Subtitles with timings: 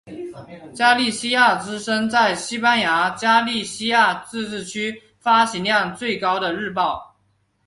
[0.73, 7.15] 加利西亚之声是在西班牙加利西亚自治区发行量最高的日报。